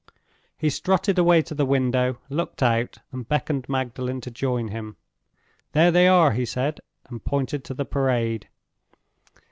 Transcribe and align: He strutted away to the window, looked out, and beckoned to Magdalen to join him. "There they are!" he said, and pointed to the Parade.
He 0.57 0.71
strutted 0.71 1.19
away 1.19 1.43
to 1.43 1.53
the 1.53 1.63
window, 1.63 2.17
looked 2.27 2.63
out, 2.63 2.97
and 3.11 3.29
beckoned 3.29 3.65
to 3.65 3.71
Magdalen 3.71 4.19
to 4.21 4.31
join 4.31 4.69
him. 4.69 4.95
"There 5.73 5.91
they 5.91 6.07
are!" 6.07 6.31
he 6.31 6.43
said, 6.43 6.79
and 7.05 7.23
pointed 7.23 7.63
to 7.65 7.75
the 7.75 7.85
Parade. 7.85 8.49